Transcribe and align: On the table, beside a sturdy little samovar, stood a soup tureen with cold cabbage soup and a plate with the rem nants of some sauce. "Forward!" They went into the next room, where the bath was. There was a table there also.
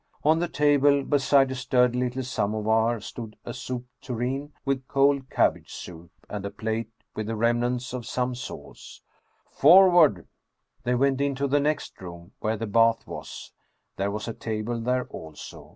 On 0.23 0.39
the 0.39 0.47
table, 0.47 1.03
beside 1.03 1.51
a 1.51 1.55
sturdy 1.55 1.99
little 1.99 2.23
samovar, 2.23 2.99
stood 3.01 3.35
a 3.45 3.53
soup 3.53 3.85
tureen 4.01 4.51
with 4.65 4.87
cold 4.87 5.29
cabbage 5.29 5.71
soup 5.71 6.09
and 6.27 6.43
a 6.43 6.49
plate 6.49 6.89
with 7.15 7.27
the 7.27 7.35
rem 7.35 7.61
nants 7.61 7.93
of 7.93 8.07
some 8.07 8.33
sauce. 8.33 9.01
"Forward!" 9.51 10.27
They 10.85 10.95
went 10.95 11.21
into 11.21 11.47
the 11.47 11.59
next 11.59 12.01
room, 12.01 12.31
where 12.39 12.57
the 12.57 12.65
bath 12.65 13.05
was. 13.05 13.53
There 13.97 14.09
was 14.09 14.27
a 14.27 14.33
table 14.33 14.81
there 14.81 15.05
also. 15.05 15.69